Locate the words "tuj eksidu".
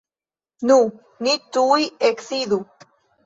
1.57-2.59